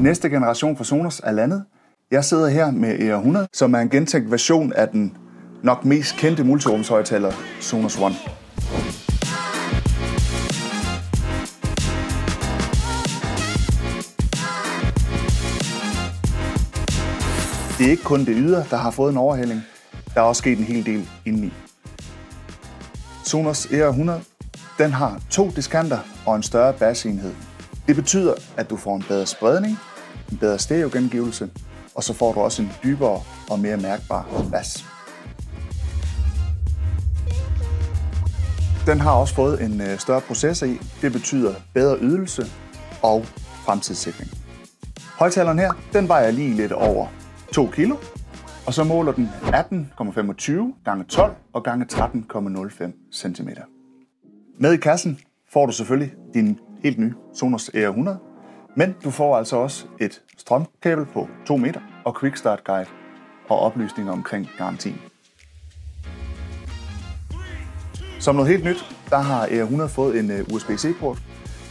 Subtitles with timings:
[0.00, 1.64] Næste generation for Sonos er landet.
[2.10, 5.16] Jeg sidder her med ER100, som er en gentænkt version af den
[5.62, 8.14] nok mest kendte multirumshøjtaler Sonos One.
[17.78, 19.62] Det er ikke kun det ydre, der har fået en overhælling.
[20.14, 21.52] Der er også sket en hel del indeni.
[23.24, 24.10] Sonos ER100
[24.78, 27.34] den har to diskanter og en større basenhed.
[27.88, 29.78] Det betyder, at du får en bedre spredning,
[30.32, 31.50] en bedre stereogengivelse,
[31.94, 34.84] og så får du også en dybere og mere mærkbar bas.
[38.86, 40.78] Den har også fået en øh, større processor i.
[41.02, 42.46] Det betyder bedre ydelse
[43.02, 43.24] og
[43.64, 44.30] fremtidssikring.
[45.18, 47.06] Højtaleren her, den vejer lige lidt over
[47.52, 47.96] 2 kilo,
[48.66, 53.48] og så måler den 18,25 gange 12 og gange 13,05 cm.
[54.58, 55.18] Med i kassen
[55.52, 58.18] får du selvfølgelig din helt nye Sonos Air 100.
[58.76, 62.86] men du får altså også et strømkabel på 2 meter og Quick Start Guide
[63.48, 65.00] og oplysninger omkring garantien.
[68.20, 71.18] Som noget helt nyt, der har Air 100 fået en øh, USB-C-port.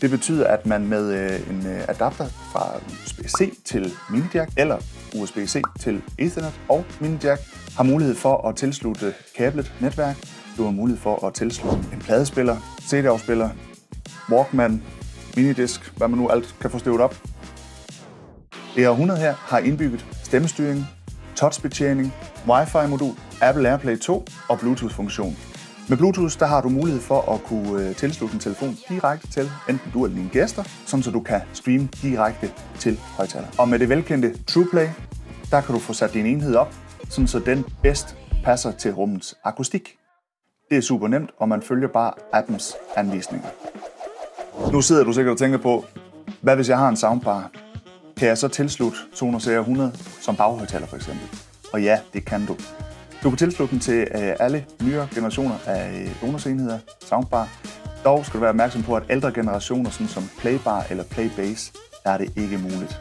[0.00, 2.66] Det betyder, at man med øh, en øh, adapter fra
[3.02, 4.78] USB-C til mini-jack eller
[5.20, 7.40] USB-C til Ethernet og mini-jack
[7.76, 10.16] har mulighed for at tilslutte kablet netværk.
[10.56, 13.48] Du har mulighed for at tilslutte en pladespiller, CD-afspiller,
[14.30, 14.82] Walkman,
[15.36, 17.14] minidisk, hvad man nu alt kan få støvet op.
[18.76, 20.86] ER100 her har indbygget stemmestyring,
[21.36, 22.14] touchbetjening,
[22.48, 25.36] Wi-Fi-modul, Apple AirPlay 2 og Bluetooth-funktion.
[25.88, 29.50] Med Bluetooth der har du mulighed for at kunne øh, tilslutte en telefon direkte til
[29.68, 33.46] enten du eller dine gæster, sådan så du kan streame direkte til højtaler.
[33.58, 34.88] Og med det velkendte TruePlay,
[35.50, 36.74] der kan du få sat din enhed op,
[37.08, 39.96] sådan så den bedst passer til rummets akustik.
[40.70, 43.48] Det er super nemt, og man følger bare appens anvisninger.
[44.72, 45.84] Nu sidder du sikkert og tænker på,
[46.40, 47.50] hvad hvis jeg har en soundbar?
[48.16, 49.82] Kan jeg så tilslutte Sonos R100
[50.20, 51.28] som baghøjtaler for eksempel?
[51.72, 52.56] Og ja, det kan du.
[53.22, 57.48] Du kan tilslutte den til øh, alle nyere generationer af øh, Sonos-enheder, soundbar.
[58.04, 61.72] Dog skal du være opmærksom på, at ældre generationer, sådan som Playbar eller Playbase,
[62.04, 63.00] er det ikke muligt.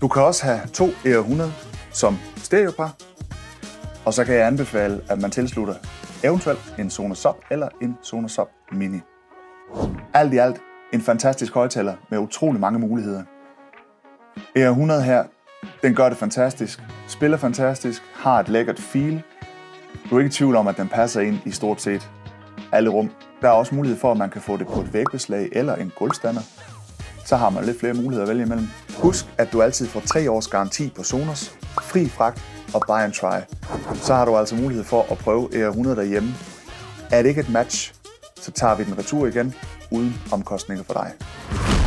[0.00, 1.52] Du kan også have to Air 100
[1.92, 2.94] som stereopar,
[4.04, 5.74] og så kan jeg anbefale, at man tilslutter
[6.24, 9.00] eventuelt en Sonos Sub eller en Sonos Sub Mini.
[10.14, 10.60] Alt i alt
[10.92, 13.22] en fantastisk højtaler med utrolig mange muligheder.
[14.36, 15.24] ER100 her,
[15.82, 19.22] den gør det fantastisk, spiller fantastisk, har et lækkert feel.
[20.10, 22.10] Du er ikke i tvivl om, at den passer ind i stort set
[22.72, 23.10] alle rum.
[23.42, 25.92] Der er også mulighed for, at man kan få det på et vægbeslag eller en
[25.96, 26.42] gulvstander.
[27.24, 28.66] Så har man lidt flere muligheder at vælge imellem.
[29.02, 32.42] Husk, at du altid får 3 års garanti på Sonos, fri fragt
[32.74, 33.40] og buy and try.
[33.94, 36.28] Så har du altså mulighed for at prøve ER100 derhjemme.
[37.12, 37.94] Er det ikke et match,
[38.36, 39.54] så tager vi den retur igen
[39.90, 41.79] uden omkostninger for dig.